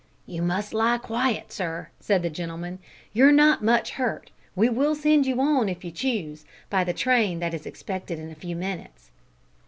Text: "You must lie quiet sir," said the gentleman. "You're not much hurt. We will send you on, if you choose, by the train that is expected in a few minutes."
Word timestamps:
"You 0.25 0.41
must 0.41 0.73
lie 0.73 0.97
quiet 0.97 1.51
sir," 1.51 1.89
said 1.99 2.23
the 2.23 2.29
gentleman. 2.31 2.79
"You're 3.13 3.31
not 3.31 3.63
much 3.63 3.91
hurt. 3.91 4.31
We 4.55 4.67
will 4.67 4.95
send 4.95 5.27
you 5.27 5.39
on, 5.39 5.69
if 5.69 5.83
you 5.85 5.91
choose, 5.91 6.43
by 6.71 6.83
the 6.83 6.91
train 6.91 7.37
that 7.37 7.53
is 7.53 7.67
expected 7.67 8.17
in 8.17 8.31
a 8.31 8.33
few 8.33 8.55
minutes." 8.55 9.11